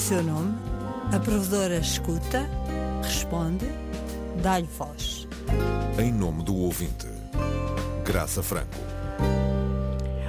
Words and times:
seu 0.00 0.22
nome, 0.22 0.56
a 1.14 1.20
provedora 1.20 1.76
escuta, 1.76 2.48
responde, 3.02 3.66
dá-lhe 4.42 4.66
voz. 4.78 5.28
Em 5.98 6.10
nome 6.10 6.42
do 6.42 6.56
ouvinte, 6.56 7.06
Graça 8.02 8.42
Franco. 8.42 8.78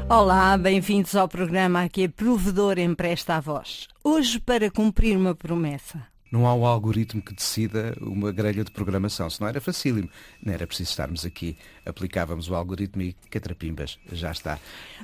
Olá, 0.10 0.58
bem-vindos 0.58 1.16
ao 1.16 1.26
programa 1.26 1.84
Aqui 1.84 2.04
a 2.04 2.10
Provedor 2.10 2.78
Empresta 2.80 3.36
a 3.36 3.40
Voz. 3.40 3.88
Hoje, 4.04 4.42
para 4.42 4.70
cumprir 4.70 5.16
uma 5.16 5.34
promessa. 5.34 6.11
Não 6.32 6.48
há 6.48 6.54
um 6.54 6.66
algoritmo 6.66 7.22
que 7.22 7.34
decida 7.34 7.94
uma 8.00 8.32
grelha 8.32 8.64
de 8.64 8.72
programação, 8.72 9.30
senão 9.30 9.50
era 9.50 9.60
facílimo. 9.60 10.10
Não 10.42 10.54
era 10.54 10.66
preciso 10.66 10.92
estarmos 10.92 11.26
aqui. 11.26 11.58
Aplicávamos 11.86 12.50
o 12.50 12.56
algoritmo 12.56 13.02
e 13.02 13.14
catrapimbas, 13.30 14.00
já 14.12 14.32
está. 14.32 14.58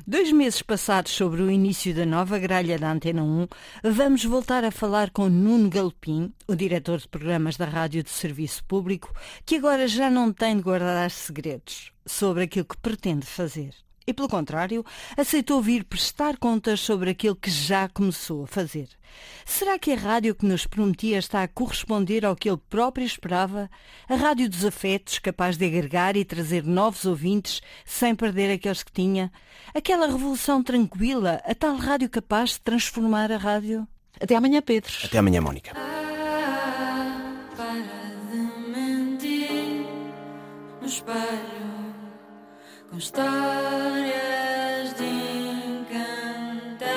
Dois 0.06 0.32
meses 0.32 0.62
passados 0.62 1.12
sobre 1.12 1.42
o 1.42 1.52
início 1.52 1.94
da 1.94 2.06
nova 2.06 2.40
grelha 2.40 2.80
da 2.80 2.92
Antena 2.92 3.24
1, 3.24 3.48
vamos 3.84 4.24
voltar 4.24 4.64
a 4.64 4.72
falar 4.72 5.10
com 5.10 5.28
Nuno 5.28 5.70
Galopim, 5.70 6.32
o 6.48 6.56
diretor 6.56 7.00
de 7.00 7.10
programas 7.10 7.58
da 7.58 7.66
Rádio 7.66 8.04
de 8.04 8.10
Serviço 8.10 8.64
Público, 8.64 9.14
que 9.46 9.58
agora 9.58 9.86
já 9.88 10.10
não 10.10 10.32
tem 10.32 10.56
de 10.56 10.64
guardar 10.64 11.12
segredos 11.12 11.92
sobre 12.06 12.44
aquilo 12.44 12.66
que 12.66 12.78
pretende 12.78 13.26
fazer 13.26 13.87
e, 14.08 14.14
pelo 14.14 14.30
contrário, 14.30 14.86
aceitou 15.18 15.62
vir 15.62 15.84
prestar 15.84 16.38
contas 16.38 16.80
sobre 16.80 17.10
aquilo 17.10 17.36
que 17.36 17.52
já 17.52 17.90
começou 17.90 18.46
a 18.46 18.48
fazer. 18.48 18.88
Será 19.46 19.78
que 19.78 19.92
a 19.92 19.96
rádio 19.96 20.34
que 20.34 20.46
nos 20.46 20.66
prometia 20.66 21.18
está 21.18 21.44
a 21.44 21.48
corresponder 21.48 22.26
ao 22.26 22.36
que 22.36 22.50
ele 22.50 22.60
próprio 22.70 23.06
esperava? 23.06 23.70
A 24.08 24.16
rádio 24.16 24.50
dos 24.50 24.64
afetos, 24.64 25.20
capaz 25.20 25.58
de 25.58 25.66
agregar 25.66 26.16
e 26.16 26.24
trazer 26.24 26.64
novos 26.64 27.04
ouvintes 27.04 27.62
sem 27.84 28.16
perder 28.16 28.52
aqueles 28.52 28.82
que 28.82 28.92
tinha? 28.92 29.32
Aquela 29.76 30.08
revolução 30.08 30.64
tranquila, 30.64 31.42
a 31.44 31.54
tal 31.54 31.76
rádio 31.76 32.10
capaz 32.10 32.52
de 32.52 32.62
transformar 32.62 33.32
a 33.32 33.38
rádio? 33.38 33.86
Até 34.20 34.36
amanhã, 34.36 34.62
Pedro. 34.62 34.92
Até 35.04 35.18
amanhã, 35.18 35.42
Mónica. 35.42 35.76
Com 42.90 42.98
histórias 42.98 44.14
de 44.98 45.06
encantar. 45.82 46.88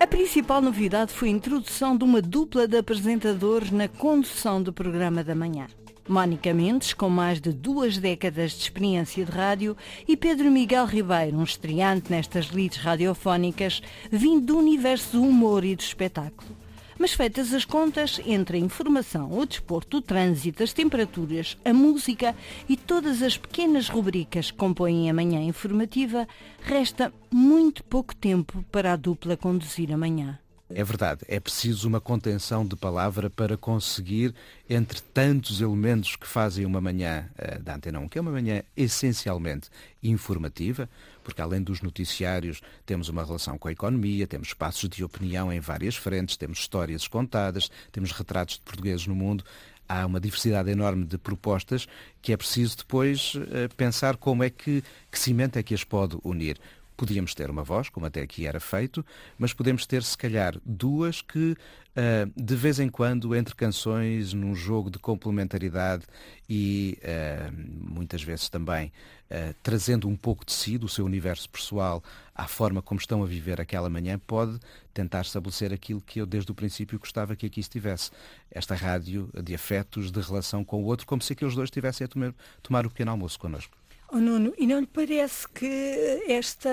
A 0.00 0.06
principal 0.06 0.60
novidade 0.60 1.12
foi 1.12 1.28
a 1.28 1.32
introdução 1.32 1.96
de 1.96 2.04
uma 2.04 2.20
dupla 2.20 2.68
de 2.68 2.76
apresentadores 2.76 3.70
na 3.70 3.88
condução 3.88 4.62
do 4.62 4.72
programa 4.72 5.24
da 5.24 5.34
manhã. 5.34 5.66
Mónica 6.06 6.52
Mendes, 6.52 6.92
com 6.92 7.08
mais 7.08 7.40
de 7.40 7.50
duas 7.50 7.96
décadas 7.96 8.52
de 8.52 8.58
experiência 8.58 9.24
de 9.24 9.32
rádio, 9.32 9.74
e 10.06 10.14
Pedro 10.16 10.50
Miguel 10.50 10.84
Ribeiro, 10.84 11.38
um 11.38 11.44
estreante 11.44 12.10
nestas 12.10 12.46
lides 12.46 12.76
radiofónicas, 12.76 13.80
vindo 14.10 14.44
do 14.44 14.58
universo 14.58 15.12
do 15.12 15.22
humor 15.22 15.64
e 15.64 15.74
do 15.74 15.80
espetáculo. 15.80 16.63
Mas 16.98 17.12
feitas 17.12 17.52
as 17.52 17.64
contas 17.64 18.20
entre 18.24 18.56
a 18.56 18.60
informação, 18.60 19.32
o 19.36 19.44
desporto, 19.44 19.96
o 19.96 20.02
trânsito, 20.02 20.62
as 20.62 20.72
temperaturas, 20.72 21.56
a 21.64 21.72
música 21.72 22.34
e 22.68 22.76
todas 22.76 23.22
as 23.22 23.36
pequenas 23.36 23.88
rubricas 23.88 24.50
que 24.50 24.56
compõem 24.56 25.10
a 25.10 25.14
manhã 25.14 25.40
informativa, 25.40 26.28
resta 26.62 27.12
muito 27.30 27.82
pouco 27.82 28.14
tempo 28.14 28.64
para 28.70 28.92
a 28.92 28.96
dupla 28.96 29.36
conduzir 29.36 29.92
a 29.92 29.96
manhã. 29.96 30.38
É 30.70 30.82
verdade, 30.82 31.20
é 31.28 31.38
preciso 31.38 31.86
uma 31.86 32.00
contenção 32.00 32.66
de 32.66 32.74
palavra 32.74 33.28
para 33.28 33.54
conseguir, 33.54 34.34
entre 34.68 34.98
tantos 35.02 35.60
elementos 35.60 36.16
que 36.16 36.26
fazem 36.26 36.64
uma 36.64 36.80
manhã 36.80 37.28
uh, 37.38 37.62
da 37.62 37.74
Antena 37.74 38.00
1, 38.00 38.08
que 38.08 38.16
é 38.16 38.20
uma 38.20 38.30
manhã 38.30 38.62
essencialmente 38.74 39.68
informativa, 40.02 40.88
porque 41.22 41.42
além 41.42 41.62
dos 41.62 41.82
noticiários 41.82 42.62
temos 42.86 43.10
uma 43.10 43.22
relação 43.22 43.58
com 43.58 43.68
a 43.68 43.72
economia, 43.72 44.26
temos 44.26 44.48
espaços 44.48 44.88
de 44.88 45.04
opinião 45.04 45.52
em 45.52 45.60
várias 45.60 45.96
frentes, 45.96 46.34
temos 46.34 46.60
histórias 46.60 47.06
contadas, 47.06 47.70
temos 47.92 48.10
retratos 48.12 48.54
de 48.54 48.62
portugueses 48.62 49.06
no 49.06 49.14
mundo, 49.14 49.44
há 49.86 50.06
uma 50.06 50.18
diversidade 50.18 50.70
enorme 50.70 51.04
de 51.04 51.18
propostas 51.18 51.86
que 52.22 52.32
é 52.32 52.38
preciso 52.38 52.78
depois 52.78 53.34
uh, 53.34 53.74
pensar 53.76 54.16
como 54.16 54.42
é 54.42 54.48
que, 54.48 54.82
que 55.12 55.18
cimento 55.18 55.58
é 55.58 55.62
que 55.62 55.74
as 55.74 55.84
pode 55.84 56.16
unir. 56.24 56.58
Podíamos 56.96 57.34
ter 57.34 57.50
uma 57.50 57.64
voz, 57.64 57.88
como 57.88 58.06
até 58.06 58.20
aqui 58.20 58.46
era 58.46 58.60
feito, 58.60 59.04
mas 59.36 59.52
podemos 59.52 59.84
ter, 59.84 60.02
se 60.02 60.16
calhar, 60.16 60.56
duas 60.64 61.20
que, 61.20 61.52
uh, 61.52 62.32
de 62.36 62.54
vez 62.54 62.78
em 62.78 62.88
quando, 62.88 63.34
entre 63.34 63.54
canções, 63.54 64.32
num 64.32 64.54
jogo 64.54 64.90
de 64.90 64.98
complementaridade 64.98 66.04
e 66.48 66.98
uh, 67.02 67.92
muitas 67.92 68.22
vezes 68.22 68.48
também 68.48 68.92
uh, 69.30 69.54
trazendo 69.62 70.08
um 70.08 70.16
pouco 70.16 70.44
de 70.44 70.52
si, 70.52 70.78
do 70.78 70.88
seu 70.88 71.04
universo 71.04 71.48
pessoal, 71.48 72.02
à 72.34 72.46
forma 72.46 72.80
como 72.80 73.00
estão 73.00 73.22
a 73.22 73.26
viver 73.26 73.60
aquela 73.60 73.90
manhã, 73.90 74.18
pode 74.18 74.58
tentar 74.92 75.22
estabelecer 75.22 75.72
aquilo 75.72 76.00
que 76.00 76.20
eu 76.20 76.26
desde 76.26 76.50
o 76.50 76.54
princípio 76.54 76.98
gostava 76.98 77.34
que 77.34 77.46
aqui 77.46 77.60
estivesse. 77.60 78.10
Esta 78.50 78.74
rádio 78.74 79.28
de 79.42 79.54
afetos, 79.54 80.12
de 80.12 80.20
relação 80.20 80.64
com 80.64 80.82
o 80.82 80.86
outro, 80.86 81.06
como 81.06 81.22
se 81.22 81.32
aqueles 81.32 81.54
dois 81.54 81.66
estivessem 81.66 82.04
a 82.04 82.08
tomar, 82.08 82.34
tomar 82.62 82.86
o 82.86 82.90
pequeno 82.90 83.10
almoço 83.10 83.38
connosco. 83.38 83.76
Oh, 84.14 84.18
Nuno, 84.18 84.54
e 84.56 84.64
não 84.64 84.78
lhe 84.78 84.86
parece 84.86 85.48
que 85.48 86.22
esta 86.28 86.70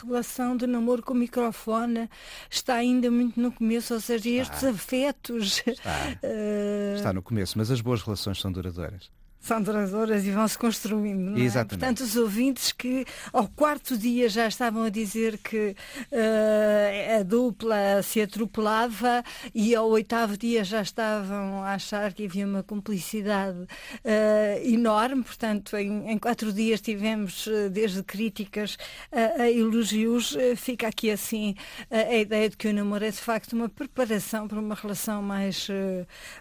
relação 0.00 0.56
de 0.56 0.64
namoro 0.64 1.02
com 1.02 1.12
o 1.12 1.16
microfone 1.16 2.08
está 2.48 2.76
ainda 2.76 3.10
muito 3.10 3.40
no 3.40 3.50
começo? 3.50 3.94
Ou 3.94 4.00
seja, 4.00 4.28
está. 4.28 4.54
estes 4.54 4.64
afetos. 4.64 5.62
Está. 5.66 5.90
Uh... 6.22 6.94
está 6.94 7.12
no 7.12 7.20
começo, 7.20 7.58
mas 7.58 7.72
as 7.72 7.80
boas 7.80 8.00
relações 8.00 8.40
são 8.40 8.52
duradouras 8.52 9.10
são 9.44 9.60
duradouras 9.60 10.24
e 10.24 10.30
vão-se 10.30 10.56
construindo. 10.56 11.32
Não 11.32 11.36
é? 11.36 11.40
Exatamente. 11.40 11.78
Portanto, 11.78 12.00
os 12.00 12.16
ouvintes 12.16 12.72
que 12.72 13.04
ao 13.32 13.46
quarto 13.46 13.96
dia 13.96 14.28
já 14.28 14.48
estavam 14.48 14.84
a 14.84 14.88
dizer 14.88 15.36
que 15.38 15.76
uh, 16.10 17.20
a 17.20 17.22
dupla 17.22 18.02
se 18.02 18.22
atropelava 18.22 19.22
e 19.54 19.74
ao 19.74 19.88
oitavo 19.88 20.38
dia 20.38 20.64
já 20.64 20.80
estavam 20.80 21.62
a 21.62 21.74
achar 21.74 22.14
que 22.14 22.24
havia 22.24 22.46
uma 22.46 22.62
cumplicidade 22.62 23.58
uh, 23.58 24.66
enorme. 24.66 25.22
Portanto, 25.22 25.76
em, 25.76 26.10
em, 26.10 26.18
quatro 26.18 26.50
dias 26.50 26.80
tivemos 26.80 27.46
uh, 27.46 27.68
desde 27.68 28.02
críticas 28.02 28.78
a 29.12 29.50
elogios. 29.50 30.36
fica 30.56 30.88
aqui 30.88 31.10
assim 31.10 31.54
a 31.90 32.14
ideia 32.14 32.48
de 32.48 32.56
que 32.56 32.68
o 32.68 32.72
namoro 32.72 33.04
é 33.04 33.10
de 33.10 33.18
facto 33.18 33.52
uma 33.52 33.68
preparação 33.68 34.48
para 34.48 34.58
uma 34.58 34.74
relação 34.74 35.22
mais, 35.22 35.68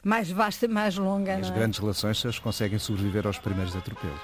mais 0.03 0.29
vasta, 0.29 0.67
mais 0.67 0.97
longa. 0.97 1.35
as 1.35 1.49
é? 1.49 1.53
grandes 1.53 1.79
relações 1.79 2.19
se 2.19 2.41
conseguem 2.41 2.79
sobreviver 2.93 3.25
aos 3.25 3.39
primeiros 3.39 3.75
atropelos. 3.75 4.19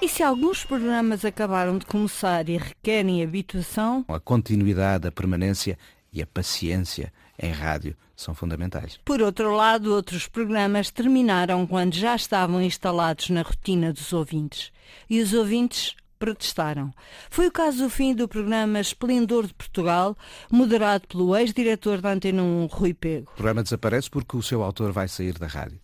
E 0.00 0.08
se 0.08 0.22
alguns 0.22 0.64
programas 0.64 1.24
acabaram 1.24 1.78
de 1.78 1.86
começar 1.86 2.48
e 2.48 2.56
requerem 2.56 3.22
habituação? 3.22 4.04
A 4.08 4.18
continuidade, 4.18 5.06
a 5.06 5.12
permanência 5.12 5.78
e 6.12 6.20
a 6.20 6.26
paciência 6.26 7.12
em 7.38 7.50
rádio 7.50 7.96
são 8.16 8.34
fundamentais. 8.34 8.98
Por 9.04 9.20
outro 9.20 9.54
lado, 9.54 9.92
outros 9.94 10.26
programas 10.26 10.90
terminaram 10.90 11.66
quando 11.66 11.94
já 11.94 12.14
estavam 12.14 12.60
instalados 12.62 13.30
na 13.30 13.42
rotina 13.42 13.92
dos 13.92 14.12
ouvintes. 14.12 14.72
E 15.08 15.20
os 15.20 15.32
ouvintes 15.32 15.96
protestaram. 16.18 16.92
Foi 17.28 17.48
o 17.48 17.52
caso 17.52 17.84
do 17.84 17.90
fim 17.90 18.14
do 18.14 18.28
programa 18.28 18.80
Esplendor 18.80 19.46
de 19.46 19.54
Portugal, 19.54 20.16
moderado 20.50 21.06
pelo 21.08 21.36
ex-diretor 21.36 22.00
da 22.00 22.12
Antena 22.12 22.42
1, 22.42 22.66
Rui 22.66 22.94
Pego. 22.94 23.30
O 23.32 23.34
programa 23.34 23.62
desaparece 23.62 24.08
porque 24.08 24.36
o 24.36 24.42
seu 24.42 24.62
autor 24.62 24.92
vai 24.92 25.08
sair 25.08 25.34
da 25.38 25.46
rádio. 25.46 25.83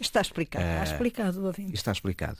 Está 0.00 0.22
explicado, 0.22 0.64
está 0.64 0.80
eh, 0.80 0.84
explicado, 0.84 1.44
ouvinte. 1.44 1.74
Está 1.74 1.92
explicado. 1.92 2.38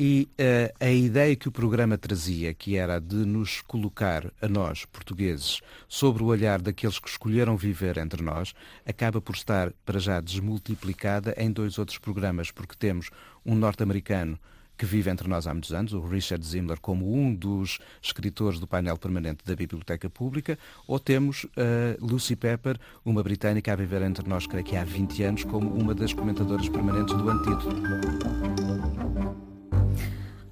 E 0.00 0.28
uh, 0.32 0.74
a 0.80 0.90
ideia 0.90 1.36
que 1.36 1.46
o 1.46 1.52
programa 1.52 1.98
trazia, 1.98 2.54
que 2.54 2.76
era 2.76 2.98
de 2.98 3.16
nos 3.16 3.60
colocar 3.60 4.32
a 4.40 4.48
nós, 4.48 4.86
portugueses, 4.86 5.60
sobre 5.86 6.22
o 6.22 6.26
olhar 6.26 6.60
daqueles 6.60 6.98
que 6.98 7.10
escolheram 7.10 7.54
viver 7.54 7.98
entre 7.98 8.22
nós, 8.22 8.54
acaba 8.86 9.20
por 9.20 9.34
estar, 9.34 9.72
para 9.84 9.98
já, 9.98 10.20
desmultiplicada 10.22 11.34
em 11.36 11.52
dois 11.52 11.78
outros 11.78 11.98
programas, 11.98 12.50
porque 12.50 12.74
temos 12.78 13.10
um 13.44 13.54
norte-americano 13.54 14.38
que 14.76 14.86
vive 14.86 15.10
entre 15.10 15.28
nós 15.28 15.46
há 15.46 15.52
muitos 15.52 15.72
anos, 15.72 15.92
o 15.92 16.00
Richard 16.00 16.44
Zimler, 16.44 16.80
como 16.80 17.12
um 17.12 17.34
dos 17.34 17.78
escritores 18.02 18.58
do 18.58 18.66
painel 18.66 18.98
permanente 18.98 19.44
da 19.44 19.56
Biblioteca 19.56 20.08
Pública, 20.10 20.58
ou 20.86 20.98
temos 20.98 21.44
uh, 21.44 21.50
Lucy 22.00 22.36
Pepper, 22.36 22.78
uma 23.04 23.22
britânica 23.22 23.72
a 23.72 23.76
viver 23.76 24.02
entre 24.02 24.28
nós, 24.28 24.46
creio 24.46 24.64
que 24.64 24.76
há 24.76 24.84
20 24.84 25.22
anos, 25.22 25.44
como 25.44 25.72
uma 25.74 25.94
das 25.94 26.12
comentadoras 26.12 26.68
permanentes 26.68 27.14
do 27.14 27.28
Antídoto. 27.28 27.76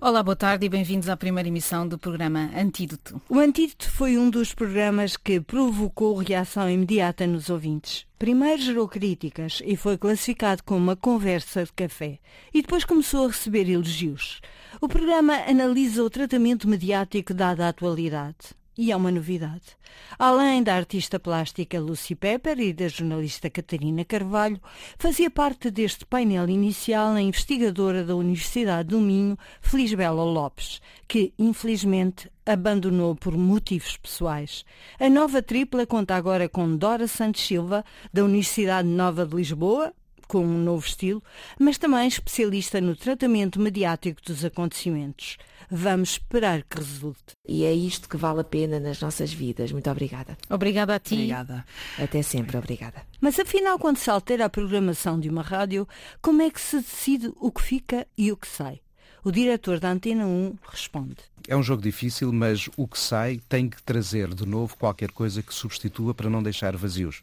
Olá, 0.07 0.23
boa 0.23 0.37
tarde 0.37 0.67
e 0.67 0.69
bem-vindos 0.69 1.09
à 1.09 1.17
primeira 1.17 1.49
emissão 1.49 1.89
do 1.89 1.97
programa 1.97 2.51
Antídoto. 2.55 3.23
O 3.27 3.39
Antídoto 3.39 3.91
foi 3.91 4.19
um 4.19 4.29
dos 4.29 4.53
programas 4.53 5.17
que 5.17 5.41
provocou 5.41 6.19
reação 6.19 6.69
imediata 6.69 7.27
nos 7.27 7.49
ouvintes. 7.49 8.07
Primeiro 8.19 8.61
gerou 8.61 8.87
críticas 8.87 9.63
e 9.65 9.77
foi 9.77 9.97
classificado 9.97 10.63
como 10.63 10.79
uma 10.79 10.95
conversa 10.95 11.65
de 11.65 11.73
café. 11.73 12.19
E 12.53 12.61
depois 12.61 12.85
começou 12.85 13.25
a 13.25 13.29
receber 13.29 13.67
elogios. 13.67 14.43
O 14.79 14.89
programa 14.89 15.37
analisa 15.49 16.05
o 16.05 16.11
tratamento 16.11 16.69
mediático 16.69 17.33
dado 17.33 17.63
à 17.63 17.69
atualidade. 17.69 18.37
E 18.77 18.91
é 18.91 18.97
uma 18.97 19.11
novidade. 19.11 19.77
Além 20.19 20.63
da 20.63 20.75
artista 20.75 21.19
plástica 21.19 21.81
Lucy 21.81 22.15
Pepper 22.15 22.59
e 22.59 22.73
da 22.73 22.89
jornalista 22.89 23.49
Catarina 23.49 24.05
Carvalho, 24.05 24.61
fazia 24.99 25.31
parte 25.31 25.71
deste 25.71 26.05
painel 26.05 26.49
inicial 26.49 27.13
a 27.13 27.21
investigadora 27.21 28.05
da 28.05 28.17
Universidade 28.17 28.89
do 28.89 29.01
Minho, 29.01 29.39
Felisbela 29.61 30.25
Lopes, 30.25 30.81
que, 31.07 31.33
infelizmente, 31.39 32.31
abandonou 32.45 33.15
por 33.15 33.37
motivos 33.37 33.97
pessoais. 33.97 34.65
A 34.99 35.09
nova 35.09 35.43
tripla 35.43 35.87
conta 35.87 36.15
agora 36.15 36.49
com 36.49 36.77
Dora 36.77 37.07
Santos 37.07 37.47
Silva, 37.47 37.85
da 38.13 38.25
Universidade 38.25 38.89
Nova 38.89 39.25
de 39.25 39.37
Lisboa, 39.37 39.93
com 40.27 40.45
um 40.45 40.63
novo 40.63 40.87
estilo, 40.87 41.23
mas 41.59 41.79
também 41.79 42.07
especialista 42.07 42.81
no 42.81 42.97
tratamento 42.97 43.61
mediático 43.61 44.21
dos 44.23 44.45
acontecimentos. 44.45 45.39
Vamos 45.71 46.11
esperar 46.11 46.63
que 46.63 46.79
resulte. 46.79 47.35
E 47.47 47.65
é 47.65 47.73
isto 47.73 48.09
que 48.09 48.17
vale 48.17 48.41
a 48.41 48.45
pena 48.45 48.79
nas 48.79 49.01
nossas 49.01 49.33
vidas. 49.33 49.73
Muito 49.73 49.91
obrigada. 49.91 50.37
Obrigada 50.49 50.95
a 50.95 50.99
ti. 50.99 51.15
Obrigada. 51.15 51.65
Até 51.99 52.23
sempre, 52.23 52.57
obrigada. 52.57 53.03
Mas 53.21 53.39
afinal, 53.39 53.79
quando 53.79 53.97
se 53.97 54.11
altera 54.11 54.45
a 54.45 54.51
programação 54.51 55.19
de 55.19 55.29
uma 55.29 55.43
rádio, 55.43 55.89
como 56.21 56.43
é 56.43 56.51
que 56.51 56.61
se 56.61 56.77
decide 56.77 57.33
o 57.37 57.51
que 57.51 57.63
fica 57.63 58.07
e 58.17 58.31
o 58.31 58.37
que 58.37 58.47
sai? 58.47 58.81
O 59.25 59.33
diretor 59.33 59.81
da 59.81 59.91
Antena 59.91 60.27
1 60.27 60.59
responde. 60.71 61.17
É 61.49 61.57
um 61.57 61.63
jogo 61.63 61.83
difícil, 61.83 62.31
mas 62.31 62.69
o 62.77 62.87
que 62.87 62.99
sai 62.99 63.41
tem 63.49 63.69
que 63.69 63.83
trazer 63.83 64.35
de 64.35 64.47
novo 64.47 64.77
qualquer 64.77 65.11
coisa 65.11 65.43
que 65.43 65.55
substitua 65.55 66.15
para 66.15 66.29
não 66.29 66.43
deixar 66.43 66.77
vazios. 66.77 67.23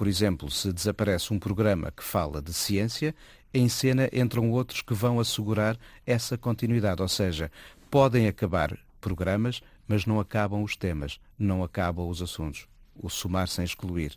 Por 0.00 0.08
exemplo, 0.08 0.50
se 0.50 0.72
desaparece 0.72 1.30
um 1.30 1.38
programa 1.38 1.92
que 1.94 2.02
fala 2.02 2.40
de 2.40 2.54
ciência, 2.54 3.14
em 3.52 3.68
cena 3.68 4.08
entram 4.14 4.50
outros 4.50 4.80
que 4.80 4.94
vão 4.94 5.20
assegurar 5.20 5.76
essa 6.06 6.38
continuidade. 6.38 7.02
Ou 7.02 7.08
seja, 7.08 7.52
podem 7.90 8.26
acabar 8.26 8.78
programas, 8.98 9.60
mas 9.86 10.06
não 10.06 10.18
acabam 10.18 10.62
os 10.62 10.74
temas, 10.74 11.20
não 11.38 11.62
acabam 11.62 12.08
os 12.08 12.22
assuntos. 12.22 12.66
O 12.96 13.10
somar 13.10 13.46
sem 13.46 13.62
excluir. 13.62 14.16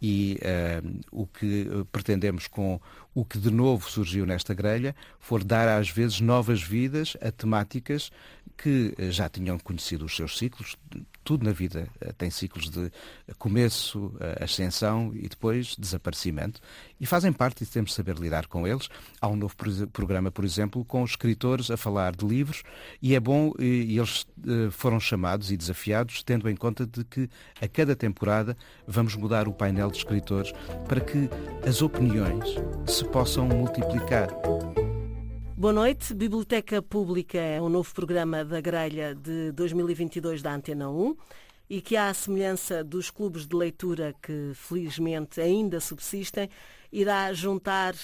E 0.00 0.38
uh, 0.42 1.00
o 1.10 1.26
que 1.26 1.66
pretendemos 1.90 2.46
com 2.46 2.80
o 3.16 3.24
que 3.24 3.38
de 3.38 3.50
novo 3.50 3.90
surgiu 3.90 4.26
nesta 4.26 4.52
grelha 4.52 4.94
for 5.18 5.42
dar 5.42 5.66
às 5.68 5.88
vezes 5.88 6.20
novas 6.20 6.62
vidas 6.62 7.16
a 7.22 7.32
temáticas 7.32 8.10
que 8.58 8.94
já 9.10 9.26
tinham 9.26 9.58
conhecido 9.58 10.04
os 10.04 10.14
seus 10.14 10.36
ciclos, 10.36 10.76
tudo 11.26 11.44
na 11.44 11.50
vida 11.50 11.88
eh, 12.00 12.12
tem 12.16 12.30
ciclos 12.30 12.70
de 12.70 12.90
começo, 13.36 14.14
eh, 14.20 14.44
ascensão 14.44 15.12
e 15.14 15.28
depois 15.28 15.74
desaparecimento. 15.76 16.60
E 17.00 17.04
fazem 17.04 17.32
parte 17.32 17.64
e 17.64 17.66
temos 17.66 17.90
de 17.90 17.96
saber 17.96 18.16
lidar 18.16 18.46
com 18.46 18.66
eles. 18.66 18.88
Há 19.20 19.26
um 19.26 19.34
novo 19.34 19.54
programa, 19.92 20.30
por 20.30 20.44
exemplo, 20.44 20.84
com 20.84 21.04
escritores 21.04 21.70
a 21.70 21.76
falar 21.76 22.14
de 22.14 22.24
livros 22.24 22.62
e 23.02 23.14
é 23.14 23.20
bom, 23.20 23.52
e 23.58 23.98
eles 23.98 24.24
eh, 24.46 24.70
foram 24.70 25.00
chamados 25.00 25.50
e 25.50 25.56
desafiados, 25.56 26.22
tendo 26.22 26.48
em 26.48 26.54
conta 26.54 26.86
de 26.86 27.04
que 27.04 27.28
a 27.60 27.66
cada 27.66 27.96
temporada 27.96 28.56
vamos 28.86 29.16
mudar 29.16 29.48
o 29.48 29.52
painel 29.52 29.90
de 29.90 29.98
escritores 29.98 30.52
para 30.86 31.00
que 31.00 31.28
as 31.66 31.82
opiniões 31.82 32.44
se 32.86 33.04
possam 33.06 33.46
multiplicar. 33.46 34.28
Boa 35.56 35.72
noite. 35.72 36.12
Biblioteca 36.12 36.82
Pública 36.82 37.38
é 37.38 37.60
um 37.60 37.68
novo 37.68 37.92
programa 37.94 38.44
da 38.44 38.60
grelha 38.60 39.14
de 39.14 39.52
2022 39.52 40.42
da 40.42 40.54
Antena 40.54 40.90
1 40.90 41.16
e 41.68 41.80
que, 41.80 41.96
à 41.96 42.12
semelhança 42.12 42.84
dos 42.84 43.10
clubes 43.10 43.46
de 43.46 43.56
leitura 43.56 44.14
que 44.22 44.52
felizmente 44.54 45.40
ainda 45.40 45.80
subsistem, 45.80 46.48
irá 46.92 47.32
juntar 47.32 47.94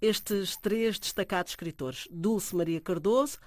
estes 0.00 0.56
três 0.56 0.98
destacados 0.98 1.52
escritores. 1.52 2.06
Dulce 2.10 2.54
Maria 2.54 2.80
Cardoso, 2.80 3.38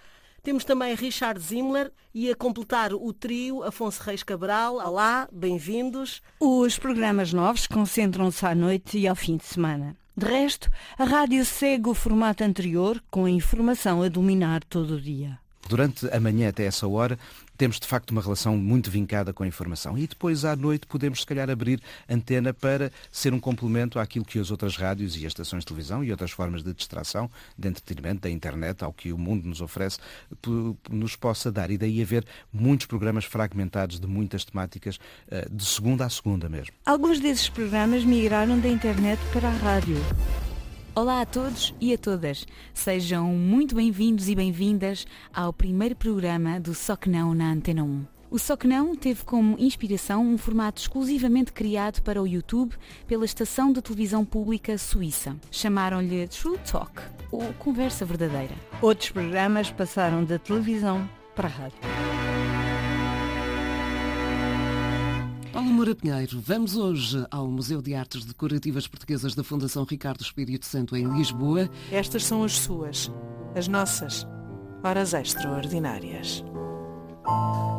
temos 0.43 0.65
também 0.65 0.95
Richard 0.95 1.39
Zimmler 1.39 1.91
e 2.13 2.31
a 2.31 2.35
completar 2.35 2.93
o 2.93 3.13
trio 3.13 3.63
Afonso 3.63 4.01
Reis 4.01 4.23
Cabral. 4.23 4.77
Olá, 4.77 5.29
bem-vindos. 5.31 6.21
Os 6.39 6.79
programas 6.79 7.31
novos 7.31 7.67
concentram-se 7.67 8.43
à 8.45 8.55
noite 8.55 8.97
e 8.97 9.07
ao 9.07 9.15
fim 9.15 9.37
de 9.37 9.45
semana. 9.45 10.00
De 10.15 10.25
resto, 10.25 10.69
a 10.97 11.05
rádio 11.05 11.43
segue 11.45 11.89
o 11.89 11.93
formato 11.93 12.43
anterior, 12.43 13.01
com 13.09 13.25
a 13.25 13.29
informação 13.29 14.01
a 14.01 14.09
dominar 14.09 14.63
todo 14.63 14.95
o 14.95 15.01
dia. 15.01 15.39
Durante 15.69 16.07
a 16.13 16.19
manhã 16.19 16.49
até 16.49 16.65
essa 16.65 16.87
hora, 16.87 17.17
temos 17.61 17.79
de 17.79 17.85
facto 17.85 18.09
uma 18.09 18.23
relação 18.23 18.57
muito 18.57 18.89
vincada 18.89 19.31
com 19.31 19.43
a 19.43 19.47
informação. 19.47 19.95
E 19.95 20.07
depois 20.07 20.43
à 20.45 20.55
noite 20.55 20.87
podemos 20.87 21.19
se 21.19 21.27
calhar 21.27 21.47
abrir 21.47 21.79
antena 22.09 22.51
para 22.51 22.91
ser 23.11 23.35
um 23.35 23.39
complemento 23.39 23.99
àquilo 23.99 24.25
que 24.25 24.39
as 24.39 24.49
outras 24.49 24.75
rádios 24.75 25.15
e 25.15 25.19
as 25.19 25.25
estações 25.27 25.59
de 25.59 25.67
televisão 25.67 26.03
e 26.03 26.09
outras 26.09 26.31
formas 26.31 26.63
de 26.63 26.73
distração, 26.73 27.29
de 27.55 27.67
entretenimento, 27.67 28.21
da 28.21 28.31
internet, 28.31 28.83
ao 28.83 28.91
que 28.91 29.13
o 29.13 29.17
mundo 29.17 29.47
nos 29.47 29.61
oferece, 29.61 29.99
nos 30.89 31.15
possa 31.15 31.51
dar. 31.51 31.69
E 31.69 31.77
daí 31.77 32.01
haver 32.01 32.25
muitos 32.51 32.87
programas 32.87 33.25
fragmentados 33.25 33.99
de 33.99 34.07
muitas 34.07 34.43
temáticas, 34.43 34.97
eh, 35.29 35.47
de 35.47 35.63
segunda 35.63 36.03
a 36.03 36.09
segunda 36.09 36.49
mesmo. 36.49 36.73
Alguns 36.83 37.19
desses 37.19 37.47
programas 37.47 38.03
migraram 38.03 38.59
da 38.59 38.69
internet 38.69 39.19
para 39.31 39.47
a 39.47 39.51
rádio. 39.51 39.97
Olá 40.93 41.21
a 41.21 41.25
todos 41.25 41.73
e 41.79 41.93
a 41.93 41.97
todas. 41.97 42.45
Sejam 42.73 43.27
muito 43.27 43.73
bem-vindos 43.73 44.27
e 44.27 44.35
bem-vindas 44.35 45.07
ao 45.33 45.53
primeiro 45.53 45.95
programa 45.95 46.59
do 46.59 46.75
Só 46.75 46.97
que 46.97 47.09
Não 47.09 47.33
na 47.33 47.49
Antena 47.53 47.81
1. 47.81 48.05
O 48.29 48.37
Só 48.37 48.57
que 48.57 48.67
Não 48.67 48.93
teve 48.93 49.23
como 49.23 49.55
inspiração 49.57 50.21
um 50.21 50.37
formato 50.37 50.81
exclusivamente 50.81 51.53
criado 51.53 52.01
para 52.01 52.21
o 52.21 52.27
YouTube 52.27 52.75
pela 53.07 53.23
estação 53.23 53.71
de 53.71 53.81
televisão 53.81 54.25
pública 54.25 54.77
suíça. 54.77 55.37
Chamaram-lhe 55.49 56.27
True 56.27 56.57
Talk, 56.69 56.91
ou 57.31 57.53
Conversa 57.53 58.03
Verdadeira. 58.05 58.53
Outros 58.81 59.11
programas 59.11 59.71
passaram 59.71 60.25
da 60.25 60.37
televisão 60.37 61.09
para 61.33 61.47
a 61.47 61.51
rádio. 61.51 62.30
Paulo 65.51 65.69
Moura 65.69 65.93
Pinheiro, 65.93 66.39
vamos 66.39 66.77
hoje 66.77 67.25
ao 67.29 67.45
Museu 67.45 67.81
de 67.81 67.93
Artes 67.93 68.23
Decorativas 68.23 68.87
Portuguesas 68.87 69.35
da 69.35 69.43
Fundação 69.43 69.83
Ricardo 69.83 70.21
Espírito 70.21 70.65
Santo 70.65 70.95
em 70.95 71.05
Lisboa. 71.13 71.69
Estas 71.91 72.23
são 72.23 72.45
as 72.45 72.53
suas, 72.53 73.11
as 73.53 73.67
nossas, 73.67 74.25
horas 74.81 75.13
extraordinárias. 75.13 76.41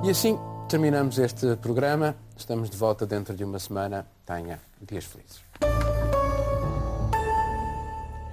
E 0.04 0.10
assim 0.10 0.38
terminamos 0.68 1.18
este 1.18 1.56
programa. 1.56 2.14
Estamos 2.36 2.68
de 2.68 2.76
volta 2.76 3.06
dentro 3.06 3.34
de 3.34 3.42
uma 3.42 3.58
semana. 3.58 4.06
Tenha 4.26 4.60
dias 4.86 5.06
felizes. 5.06 5.40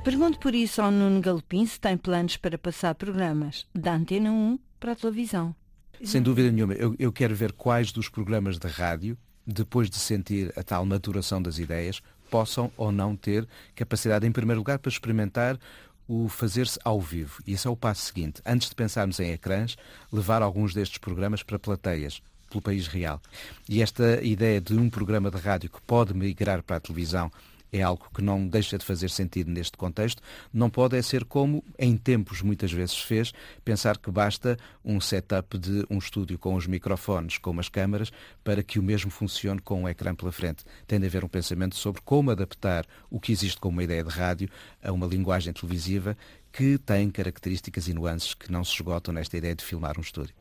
Pergunto 0.03 0.37
por 0.39 0.53
isso 0.53 0.81
ao 0.81 0.91
Nuno 0.91 1.21
Galopim 1.21 1.65
se 1.65 1.79
tem 1.79 1.95
planos 1.95 2.35
para 2.35 2.57
passar 2.57 2.93
programas 2.93 3.65
da 3.73 3.95
Antena 3.95 4.33
1 4.33 4.59
para 4.81 4.91
a 4.91 4.95
televisão. 4.95 5.55
Sem 6.03 6.21
dúvida 6.21 6.51
nenhuma. 6.51 6.73
Eu, 6.73 6.93
eu, 6.99 7.11
quero 7.11 7.35
ver 7.35 7.53
quais 7.53 7.91
dos 7.91 8.09
programas 8.09 8.57
de 8.57 8.67
rádio 8.67 9.17
depois 9.53 9.89
de 9.89 9.97
sentir 9.97 10.53
a 10.55 10.63
tal 10.63 10.85
maturação 10.85 11.41
das 11.41 11.57
ideias, 11.57 12.01
possam 12.29 12.71
ou 12.77 12.91
não 12.91 13.15
ter 13.15 13.47
capacidade, 13.75 14.27
em 14.27 14.31
primeiro 14.31 14.59
lugar, 14.59 14.77
para 14.77 14.89
experimentar 14.89 15.59
o 16.07 16.27
fazer-se 16.27 16.79
ao 16.83 17.01
vivo. 17.01 17.41
E 17.45 17.53
esse 17.53 17.67
é 17.67 17.69
o 17.69 17.75
passo 17.75 18.01
seguinte. 18.01 18.41
Antes 18.45 18.69
de 18.69 18.75
pensarmos 18.75 19.19
em 19.19 19.31
ecrãs, 19.31 19.75
levar 20.11 20.41
alguns 20.41 20.73
destes 20.73 20.97
programas 20.97 21.43
para 21.43 21.59
plateias, 21.59 22.21
pelo 22.49 22.61
país 22.61 22.87
real. 22.87 23.21
E 23.67 23.81
esta 23.81 24.21
ideia 24.23 24.59
de 24.61 24.73
um 24.75 24.89
programa 24.89 25.29
de 25.29 25.37
rádio 25.37 25.69
que 25.69 25.81
pode 25.81 26.13
migrar 26.13 26.63
para 26.63 26.77
a 26.77 26.79
televisão 26.79 27.31
é 27.71 27.81
algo 27.81 28.07
que 28.13 28.21
não 28.21 28.47
deixa 28.47 28.77
de 28.77 28.85
fazer 28.85 29.09
sentido 29.09 29.49
neste 29.51 29.77
contexto, 29.77 30.21
não 30.53 30.69
pode 30.69 30.97
é 30.97 31.01
ser 31.01 31.25
como 31.25 31.63
em 31.77 31.97
tempos 31.97 32.41
muitas 32.41 32.71
vezes 32.71 32.97
fez, 32.97 33.33
pensar 33.63 33.97
que 33.97 34.11
basta 34.11 34.57
um 34.83 34.99
setup 34.99 35.57
de 35.57 35.85
um 35.89 35.97
estúdio 35.97 36.37
com 36.37 36.55
os 36.55 36.67
microfones, 36.67 37.37
com 37.37 37.59
as 37.59 37.69
câmaras, 37.69 38.11
para 38.43 38.63
que 38.63 38.79
o 38.79 38.83
mesmo 38.83 39.11
funcione 39.11 39.59
com 39.59 39.83
um 39.83 39.89
ecrã 39.89 40.15
pela 40.15 40.31
frente. 40.31 40.63
Tem 40.87 40.99
de 40.99 41.05
haver 41.05 41.23
um 41.23 41.27
pensamento 41.27 41.75
sobre 41.75 42.01
como 42.01 42.31
adaptar 42.31 42.85
o 43.09 43.19
que 43.19 43.31
existe 43.31 43.59
como 43.59 43.77
uma 43.77 43.83
ideia 43.83 44.03
de 44.03 44.09
rádio 44.09 44.49
a 44.83 44.91
uma 44.91 45.05
linguagem 45.05 45.53
televisiva 45.53 46.17
que 46.51 46.77
tem 46.79 47.09
características 47.09 47.87
e 47.87 47.93
nuances 47.93 48.33
que 48.33 48.51
não 48.51 48.63
se 48.63 48.73
esgotam 48.73 49.13
nesta 49.13 49.37
ideia 49.37 49.55
de 49.55 49.63
filmar 49.63 49.97
um 49.97 50.01
estúdio. 50.01 50.33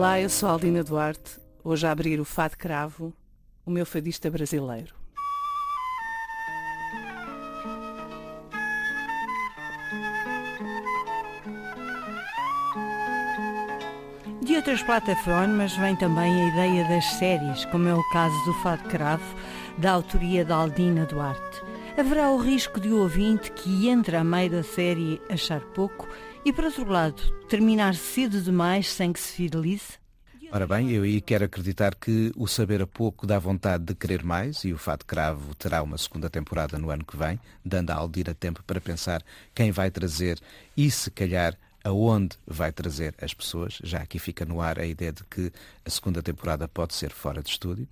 Olá, 0.00 0.18
eu 0.18 0.30
sou 0.30 0.48
Aldina 0.48 0.82
Duarte, 0.82 1.38
hoje 1.62 1.86
a 1.86 1.90
abrir 1.90 2.18
o 2.18 2.24
Fado 2.24 2.56
Cravo, 2.56 3.12
o 3.66 3.70
meu 3.70 3.84
fadista 3.84 4.30
brasileiro. 4.30 4.94
De 14.40 14.56
outras 14.56 14.82
plataformas 14.82 15.76
vem 15.76 15.94
também 15.96 16.44
a 16.44 16.48
ideia 16.48 16.88
das 16.88 17.04
séries, 17.18 17.66
como 17.66 17.86
é 17.86 17.94
o 17.94 18.10
caso 18.10 18.44
do 18.46 18.54
Fado 18.62 18.88
Cravo, 18.88 19.36
da 19.76 19.92
autoria 19.92 20.46
da 20.46 20.56
Aldina 20.56 21.04
Duarte. 21.04 21.60
Haverá 21.98 22.30
o 22.30 22.38
risco 22.38 22.80
de 22.80 22.88
o 22.88 23.02
ouvinte 23.02 23.52
que 23.52 23.90
entra 23.90 24.20
a 24.20 24.24
meio 24.24 24.50
da 24.50 24.62
série 24.62 25.20
achar 25.28 25.60
pouco 25.60 26.08
E 26.42 26.54
por 26.54 26.64
outro 26.64 26.88
lado, 26.88 27.22
terminar 27.48 27.94
cedo 27.94 28.40
demais 28.40 28.90
sem 28.90 29.12
que 29.12 29.20
se 29.20 29.34
fidelize? 29.34 30.00
Ora 30.50 30.66
bem, 30.66 30.90
eu 30.90 31.02
aí 31.02 31.20
quero 31.20 31.44
acreditar 31.44 31.94
que 31.94 32.32
o 32.34 32.48
Saber 32.48 32.80
a 32.80 32.86
Pouco 32.86 33.26
dá 33.26 33.38
vontade 33.38 33.84
de 33.84 33.94
querer 33.94 34.24
mais 34.24 34.64
e 34.64 34.72
o 34.72 34.78
Fado 34.78 35.04
Cravo 35.04 35.54
terá 35.54 35.82
uma 35.82 35.98
segunda 35.98 36.30
temporada 36.30 36.78
no 36.78 36.90
ano 36.90 37.04
que 37.04 37.16
vem, 37.16 37.38
dando 37.62 37.90
a 37.90 37.94
Aldira 37.94 38.34
tempo 38.34 38.62
para 38.64 38.80
pensar 38.80 39.22
quem 39.54 39.70
vai 39.70 39.90
trazer 39.90 40.40
e, 40.74 40.90
se 40.90 41.10
calhar, 41.10 41.56
aonde 41.84 42.36
vai 42.46 42.72
trazer 42.72 43.14
as 43.20 43.34
pessoas. 43.34 43.78
Já 43.84 43.98
aqui 43.98 44.18
fica 44.18 44.46
no 44.46 44.62
ar 44.62 44.78
a 44.78 44.86
ideia 44.86 45.12
de 45.12 45.22
que 45.24 45.52
a 45.84 45.90
segunda 45.90 46.22
temporada 46.22 46.66
pode 46.66 46.94
ser 46.94 47.10
fora 47.10 47.42
de 47.42 47.50
estúdio. 47.50 47.86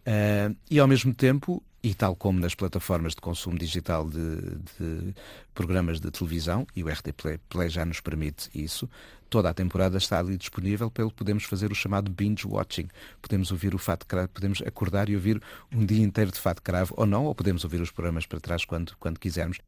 Uh, 0.00 0.54
e 0.68 0.80
ao 0.80 0.88
mesmo 0.88 1.14
tempo, 1.14 1.62
e 1.84 1.92
tal 1.92 2.16
como 2.16 2.40
nas 2.40 2.54
plataformas 2.54 3.14
de 3.14 3.20
consumo 3.20 3.58
digital 3.58 4.08
de, 4.08 4.36
de, 4.78 5.14
programas 5.52 6.00
de 6.00 6.10
televisão, 6.10 6.66
e 6.74 6.82
o 6.82 6.88
RT 6.88 7.12
Play, 7.14 7.38
Play, 7.50 7.68
já 7.68 7.84
nos 7.84 8.00
permite 8.00 8.48
isso, 8.54 8.88
toda 9.28 9.50
a 9.50 9.54
temporada 9.54 9.98
está 9.98 10.18
ali 10.18 10.38
disponível, 10.38 10.90
pelo 10.90 11.10
podemos 11.10 11.44
fazer 11.44 11.70
o 11.70 11.74
chamado 11.74 12.10
binge 12.10 12.46
watching. 12.46 12.88
Podemos 13.20 13.50
ouvir 13.52 13.74
o 13.74 13.78
Fato 13.78 14.06
Cravo, 14.06 14.28
podemos 14.28 14.62
acordar 14.62 15.10
e 15.10 15.14
ouvir 15.14 15.42
um 15.70 15.84
dia 15.84 16.02
inteiro 16.02 16.32
de 16.32 16.40
Fato 16.40 16.62
Cravo, 16.62 16.94
ou 16.96 17.04
não, 17.04 17.26
ou 17.26 17.34
podemos 17.34 17.64
ouvir 17.64 17.82
os 17.82 17.90
programas 17.90 18.24
para 18.24 18.40
trás 18.40 18.64
quando, 18.64 18.96
quando 18.98 19.20
quisermos. 19.20 19.58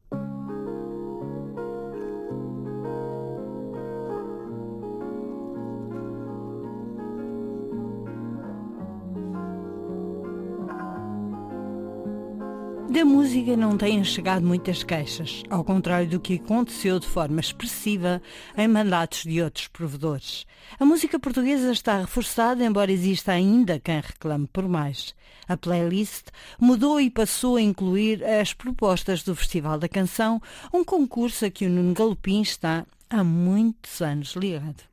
Música 13.27 13.57
não 13.57 13.77
têm 13.77 14.01
chegado 14.05 14.45
muitas 14.45 14.83
queixas, 14.83 15.43
ao 15.49 15.61
contrário 15.61 16.07
do 16.07 16.17
que 16.17 16.35
aconteceu 16.35 16.97
de 16.97 17.05
forma 17.05 17.41
expressiva 17.41 18.21
em 18.57 18.69
mandatos 18.69 19.23
de 19.23 19.41
outros 19.41 19.67
provedores. 19.67 20.45
A 20.79 20.85
música 20.85 21.19
portuguesa 21.19 21.69
está 21.73 21.99
reforçada, 21.99 22.63
embora 22.63 22.89
exista 22.89 23.33
ainda 23.33 23.81
quem 23.81 23.99
reclame 23.99 24.47
por 24.47 24.65
mais. 24.65 25.13
A 25.45 25.57
playlist 25.57 26.27
mudou 26.57 27.01
e 27.01 27.09
passou 27.09 27.57
a 27.57 27.61
incluir 27.61 28.23
as 28.23 28.53
propostas 28.53 29.23
do 29.23 29.35
Festival 29.35 29.77
da 29.77 29.89
Canção, 29.89 30.41
um 30.73 30.81
concurso 30.81 31.43
a 31.43 31.49
que 31.49 31.65
o 31.65 31.69
Nuno 31.69 31.93
Galopim 31.93 32.41
está 32.41 32.85
há 33.09 33.25
muitos 33.25 34.01
anos 34.01 34.37
ligado. 34.37 34.83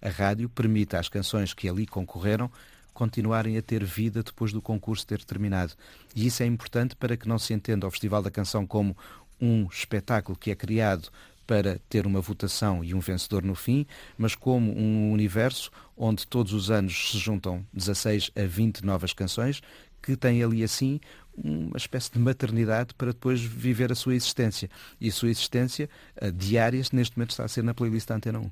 A 0.00 0.08
rádio 0.08 0.48
permite 0.48 0.96
às 0.96 1.10
canções 1.10 1.52
que 1.52 1.68
ali 1.68 1.86
concorreram 1.86 2.50
continuarem 2.92 3.56
a 3.56 3.62
ter 3.62 3.84
vida 3.84 4.22
depois 4.22 4.52
do 4.52 4.60
concurso 4.62 5.06
ter 5.06 5.24
terminado. 5.24 5.72
E 6.14 6.26
isso 6.26 6.42
é 6.42 6.46
importante 6.46 6.94
para 6.96 7.16
que 7.16 7.28
não 7.28 7.38
se 7.38 7.52
entenda 7.52 7.86
o 7.86 7.90
Festival 7.90 8.22
da 8.22 8.30
Canção 8.30 8.66
como 8.66 8.96
um 9.40 9.66
espetáculo 9.66 10.38
que 10.38 10.50
é 10.50 10.54
criado 10.54 11.08
para 11.46 11.80
ter 11.88 12.06
uma 12.06 12.20
votação 12.20 12.84
e 12.84 12.94
um 12.94 13.00
vencedor 13.00 13.42
no 13.42 13.54
fim, 13.54 13.86
mas 14.16 14.34
como 14.34 14.72
um 14.72 15.12
universo 15.12 15.70
onde 15.96 16.26
todos 16.26 16.52
os 16.52 16.70
anos 16.70 17.10
se 17.10 17.18
juntam 17.18 17.66
16 17.72 18.30
a 18.36 18.46
20 18.46 18.84
novas 18.84 19.12
canções 19.12 19.60
que 20.00 20.16
têm 20.16 20.42
ali 20.42 20.62
assim 20.62 21.00
uma 21.36 21.76
espécie 21.76 22.12
de 22.12 22.18
maternidade 22.18 22.94
para 22.94 23.12
depois 23.12 23.40
viver 23.40 23.90
a 23.90 23.94
sua 23.94 24.14
existência. 24.14 24.68
E 25.00 25.08
a 25.08 25.12
sua 25.12 25.30
existência 25.30 25.88
a 26.20 26.28
diária 26.28 26.82
neste 26.92 27.16
momento 27.16 27.30
está 27.30 27.44
a 27.44 27.48
ser 27.48 27.62
na 27.62 27.72
playlist 27.72 28.08
da 28.08 28.16
Antena 28.16 28.38
1. 28.38 28.50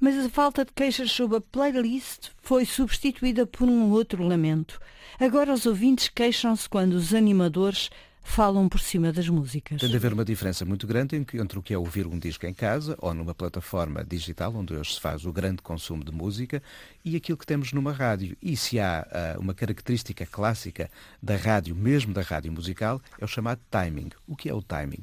Mas 0.00 0.16
a 0.24 0.28
falta 0.28 0.64
de 0.64 0.72
queixas 0.72 1.10
sobre 1.10 1.38
a 1.38 1.40
playlist 1.40 2.30
foi 2.42 2.64
substituída 2.64 3.46
por 3.46 3.68
um 3.68 3.90
outro 3.90 4.22
lamento. 4.22 4.80
Agora 5.18 5.52
os 5.52 5.66
ouvintes 5.66 6.08
queixam-se 6.08 6.68
quando 6.68 6.94
os 6.94 7.14
animadores 7.14 7.90
falam 8.28 8.68
por 8.68 8.78
cima 8.78 9.10
das 9.10 9.28
músicas. 9.28 9.80
Tem 9.80 9.88
de 9.88 9.96
haver 9.96 10.12
uma 10.12 10.24
diferença 10.24 10.64
muito 10.64 10.86
grande 10.86 11.16
entre 11.16 11.58
o 11.58 11.62
que 11.62 11.72
é 11.72 11.78
ouvir 11.78 12.06
um 12.06 12.18
disco 12.18 12.46
em 12.46 12.52
casa 12.52 12.94
ou 13.00 13.14
numa 13.14 13.34
plataforma 13.34 14.04
digital, 14.04 14.54
onde 14.54 14.74
hoje 14.74 14.94
se 14.94 15.00
faz 15.00 15.24
o 15.24 15.32
grande 15.32 15.62
consumo 15.62 16.04
de 16.04 16.12
música, 16.12 16.62
e 17.04 17.16
aquilo 17.16 17.38
que 17.38 17.46
temos 17.46 17.72
numa 17.72 17.90
rádio. 17.90 18.36
E 18.42 18.56
se 18.56 18.78
há 18.78 19.34
uh, 19.36 19.40
uma 19.40 19.54
característica 19.54 20.26
clássica 20.26 20.90
da 21.22 21.36
rádio, 21.36 21.74
mesmo 21.74 22.12
da 22.12 22.20
rádio 22.20 22.52
musical, 22.52 23.00
é 23.18 23.24
o 23.24 23.28
chamado 23.28 23.60
timing. 23.70 24.10
O 24.26 24.36
que 24.36 24.48
é 24.50 24.54
o 24.54 24.62
timing? 24.62 25.02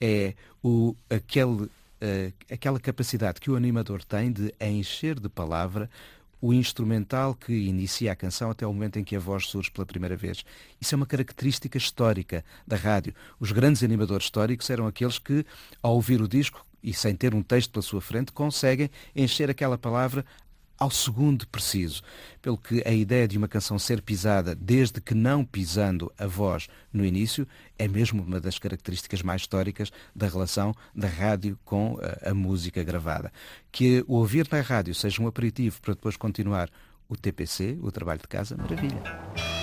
É 0.00 0.34
o, 0.62 0.94
aquele 1.10 1.68
aquela 2.50 2.80
capacidade 2.80 3.40
que 3.40 3.50
o 3.50 3.56
animador 3.56 4.02
tem 4.04 4.32
de 4.32 4.54
encher 4.60 5.18
de 5.18 5.28
palavra 5.28 5.90
o 6.40 6.54
instrumental 6.54 7.34
que 7.34 7.52
inicia 7.52 8.12
a 8.12 8.16
canção 8.16 8.50
até 8.50 8.66
o 8.66 8.72
momento 8.72 8.98
em 8.98 9.04
que 9.04 9.14
a 9.14 9.18
voz 9.18 9.46
surge 9.46 9.70
pela 9.70 9.84
primeira 9.84 10.16
vez. 10.16 10.42
Isso 10.80 10.94
é 10.94 10.96
uma 10.96 11.06
característica 11.06 11.76
histórica 11.76 12.42
da 12.66 12.76
rádio. 12.76 13.14
Os 13.38 13.52
grandes 13.52 13.82
animadores 13.82 14.24
históricos 14.24 14.70
eram 14.70 14.86
aqueles 14.86 15.18
que, 15.18 15.44
ao 15.82 15.94
ouvir 15.94 16.22
o 16.22 16.28
disco 16.28 16.64
e 16.82 16.94
sem 16.94 17.14
ter 17.14 17.34
um 17.34 17.42
texto 17.42 17.70
pela 17.70 17.82
sua 17.82 18.00
frente, 18.00 18.32
conseguem 18.32 18.90
encher 19.14 19.50
aquela 19.50 19.76
palavra 19.76 20.24
ao 20.80 20.90
segundo 20.90 21.46
preciso, 21.46 22.02
pelo 22.40 22.56
que 22.56 22.82
a 22.86 22.90
ideia 22.90 23.28
de 23.28 23.36
uma 23.36 23.46
canção 23.46 23.78
ser 23.78 24.00
pisada, 24.00 24.54
desde 24.54 24.98
que 24.98 25.14
não 25.14 25.44
pisando 25.44 26.10
a 26.18 26.26
voz 26.26 26.68
no 26.90 27.04
início, 27.04 27.46
é 27.78 27.86
mesmo 27.86 28.22
uma 28.22 28.40
das 28.40 28.58
características 28.58 29.20
mais 29.20 29.42
históricas 29.42 29.92
da 30.16 30.26
relação 30.26 30.74
da 30.94 31.06
rádio 31.06 31.58
com 31.66 31.98
a, 32.00 32.06
eh, 32.06 32.30
a 32.30 32.34
música 32.34 32.82
gravada. 32.82 33.30
Que 33.70 34.02
o 34.08 34.14
ouvir 34.14 34.48
na 34.50 34.62
rádio 34.62 34.94
seja 34.94 35.22
um 35.22 35.26
aperitivo 35.26 35.78
para 35.82 35.92
depois 35.92 36.16
continuar 36.16 36.70
o 37.10 37.16
TPC, 37.16 37.78
o 37.82 37.92
trabalho 37.92 38.20
de 38.20 38.28
casa, 38.28 38.56
maravilha. 38.56 39.59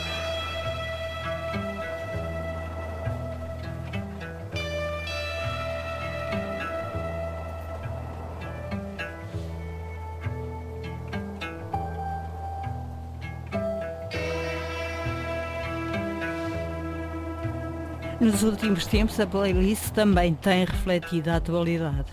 Nos 18.20 18.42
últimos 18.42 18.88
tempos, 18.88 19.20
a 19.20 19.28
playlist 19.28 19.92
também 19.92 20.34
tem 20.34 20.66
refletido 20.66 21.30
a 21.30 21.36
atualidade. 21.36 22.12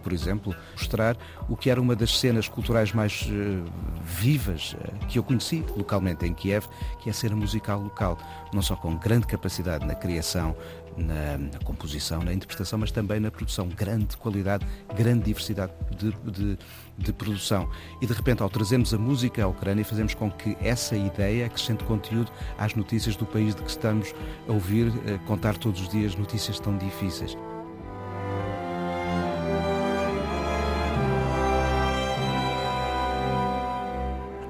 Por 0.00 0.12
exemplo, 0.12 0.54
mostrar 0.72 1.16
o 1.48 1.56
que 1.56 1.68
era 1.68 1.80
uma 1.80 1.96
das 1.96 2.16
cenas 2.20 2.48
culturais 2.48 2.92
mais 2.92 3.22
uh, 3.22 3.64
vivas 4.06 4.74
uh, 4.74 5.06
que 5.06 5.18
eu 5.18 5.24
conheci 5.24 5.64
localmente 5.76 6.24
em 6.24 6.32
Kiev, 6.32 6.66
que 7.00 7.08
é 7.08 7.10
a 7.10 7.14
cena 7.14 7.34
musical 7.34 7.80
local, 7.80 8.16
não 8.52 8.62
só 8.62 8.76
com 8.76 8.96
grande 8.96 9.26
capacidade 9.26 9.84
na 9.84 9.94
criação 9.94 10.56
na, 10.96 11.36
na, 11.36 11.58
composição, 11.64 12.22
na 12.22 12.32
interpretação, 12.32 12.78
mas 12.78 12.90
também 12.90 13.20
na 13.20 13.30
produção. 13.30 13.68
Grande 13.68 14.16
qualidade, 14.16 14.66
grande 14.96 15.24
diversidade 15.24 15.72
de, 15.96 16.12
de, 16.30 16.58
de, 16.96 17.12
produção. 17.12 17.68
E 18.00 18.06
de 18.06 18.12
repente, 18.12 18.42
ao 18.42 18.48
trazermos 18.48 18.94
a 18.94 18.98
música 18.98 19.44
à 19.44 19.46
Ucrânia, 19.46 19.84
fazemos 19.84 20.14
com 20.14 20.30
que 20.30 20.56
essa 20.60 20.96
ideia 20.96 21.46
acrescente 21.46 21.84
conteúdo 21.84 22.32
às 22.56 22.74
notícias 22.74 23.16
do 23.16 23.26
país 23.26 23.54
de 23.54 23.62
que 23.62 23.70
estamos 23.70 24.14
a 24.48 24.52
ouvir, 24.52 24.92
a 25.14 25.18
contar 25.26 25.58
todos 25.58 25.82
os 25.82 25.88
dias 25.88 26.14
notícias 26.16 26.58
tão 26.58 26.76
difíceis. 26.78 27.36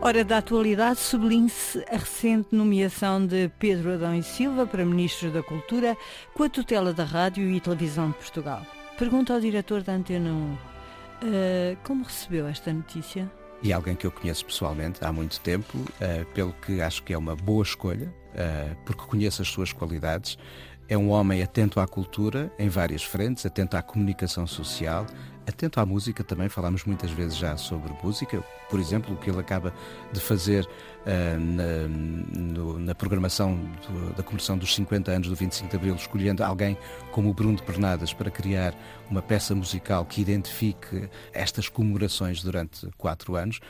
Hora 0.07 0.25
da 0.25 0.39
atualidade, 0.39 1.01
sublinhe-se 1.01 1.85
a 1.91 1.97
recente 1.97 2.55
nomeação 2.55 3.27
de 3.27 3.51
Pedro 3.59 3.95
Adão 3.95 4.15
e 4.15 4.23
Silva 4.23 4.65
para 4.65 4.85
Ministro 4.85 5.33
da 5.33 5.43
Cultura 5.43 5.97
com 6.33 6.45
a 6.45 6.49
tutela 6.49 6.93
da 6.93 7.03
Rádio 7.03 7.51
e 7.51 7.61
Televisão 7.61 8.11
de 8.11 8.15
Portugal. 8.15 8.65
Pergunta 8.97 9.35
ao 9.35 9.41
diretor 9.41 9.83
da 9.83 9.95
Antena 9.95 10.31
1, 10.31 10.33
uh, 10.33 10.59
eh, 11.25 11.77
como 11.83 12.05
recebeu 12.05 12.47
esta 12.47 12.73
notícia? 12.73 13.29
E 13.61 13.73
alguém 13.73 13.97
que 13.97 14.07
eu 14.07 14.13
conheço 14.13 14.47
pessoalmente 14.47 15.05
há 15.05 15.13
muito 15.13 15.41
tempo, 15.41 15.77
uh, 15.77 16.25
pelo 16.33 16.53
que 16.53 16.81
acho 16.81 17.03
que 17.03 17.13
é 17.13 17.19
uma 17.19 17.35
boa 17.35 17.65
escolha, 17.65 18.07
uh, 18.07 18.77
porque 18.85 19.03
conheço 19.07 19.43
as 19.43 19.49
suas 19.49 19.73
qualidades. 19.73 20.39
É 20.89 20.97
um 20.97 21.11
homem 21.11 21.43
atento 21.43 21.81
à 21.81 21.89
cultura 21.89 22.49
em 22.61 22.69
várias 22.69 23.03
frentes, 23.03 23.45
atento 23.45 23.77
à 23.77 23.83
comunicação 23.83 24.47
social, 24.47 25.05
atento 25.47 25.81
à 25.81 25.87
música 25.87 26.25
também, 26.25 26.49
falamos 26.49 26.85
muitas 26.85 27.11
vezes 27.11 27.37
já 27.37 27.57
sobre 27.57 27.93
música, 28.03 28.43
por 28.69 28.81
exemplo, 28.81 29.15
o 29.15 29.17
que 29.17 29.31
ele 29.31 29.39
acaba 29.39 29.73
de 30.13 30.21
fazer 30.21 30.65
uh, 30.65 31.41
na, 31.41 31.89
no, 32.39 32.79
na, 32.79 32.95
programação 32.95 33.57
do, 33.87 34.15
da 34.15 34.23
comemoração 34.23 34.59
dos 34.59 34.75
50 34.75 35.11
anos 35.11 35.29
do 35.29 35.35
25 35.35 35.71
de 35.71 35.77
Abril, 35.77 35.95
escolhendo 35.95 36.43
alguém 36.43 36.77
como 37.13 37.31
o 37.31 37.35
Bruno 37.35 37.57
de 37.57 37.63
Bernadas 37.63 38.13
para 38.13 38.31
criar 38.31 38.75
uma 39.09 39.23
peça 39.23 39.55
musical 39.55 40.05
que 40.05 40.21
identifique 40.21 41.09
estas 41.33 41.69
comemorações 41.69 42.43
durante 42.43 42.89
quatro 42.99 43.37
anos, 43.37 43.61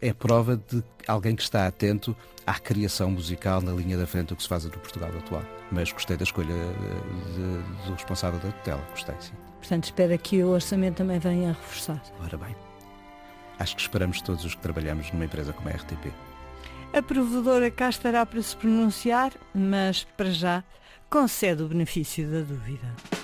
é 0.00 0.12
prova 0.12 0.56
de 0.56 0.82
alguém 1.06 1.36
que 1.36 1.42
está 1.42 1.66
atento 1.66 2.16
à 2.46 2.58
criação 2.58 3.10
musical 3.10 3.60
na 3.60 3.72
linha 3.72 3.96
da 3.96 4.06
frente 4.06 4.28
do 4.28 4.36
que 4.36 4.42
se 4.42 4.48
faz 4.48 4.64
no 4.64 4.70
Portugal 4.70 5.10
atual. 5.10 5.42
Mas 5.70 5.92
gostei 5.92 6.16
da 6.16 6.24
escolha 6.24 6.54
de, 6.54 7.34
de, 7.34 7.86
do 7.86 7.92
responsável 7.92 8.40
da 8.40 8.50
tutela, 8.50 8.82
gostei 8.90 9.14
sim. 9.20 9.49
Portanto, 9.60 9.84
espera 9.84 10.18
que 10.18 10.42
o 10.42 10.48
orçamento 10.48 10.96
também 10.96 11.18
venha 11.18 11.50
a 11.50 11.52
reforçar. 11.52 12.02
Ora 12.24 12.36
bem, 12.36 12.56
acho 13.58 13.76
que 13.76 13.82
esperamos 13.82 14.20
todos 14.20 14.44
os 14.44 14.54
que 14.54 14.60
trabalhamos 14.60 15.12
numa 15.12 15.26
empresa 15.26 15.52
como 15.52 15.68
a 15.68 15.72
RTP. 15.72 16.12
A 16.92 17.00
provedora 17.00 17.70
cá 17.70 17.88
estará 17.88 18.26
para 18.26 18.42
se 18.42 18.56
pronunciar, 18.56 19.32
mas 19.54 20.02
para 20.16 20.30
já 20.30 20.64
concede 21.08 21.62
o 21.62 21.68
benefício 21.68 22.28
da 22.28 22.40
dúvida. 22.40 23.19